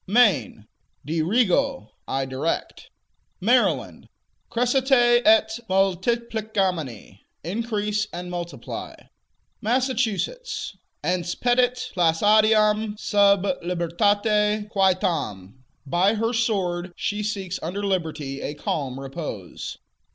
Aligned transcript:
Maine 0.07 0.65
Dirigo: 1.05 1.91
I 2.07 2.25
direct. 2.25 2.89
Maryland 3.39 4.09
Crescite 4.49 5.21
et 5.27 5.59
multiplicamini: 5.69 7.19
Increase 7.43 8.07
and 8.11 8.31
multiply. 8.31 8.95
Massachusetts 9.61 10.75
Ense 11.03 11.35
petit 11.35 11.91
placidam 11.93 12.97
sub 12.97 13.43
libertate 13.61 14.69
quietam: 14.71 15.63
By 15.85 16.15
her 16.15 16.33
sword 16.33 16.91
she 16.95 17.21
seeks 17.21 17.59
under 17.61 17.85
liberty 17.85 18.41
a 18.41 18.55
calm 18.55 18.99
repose. 18.99 19.77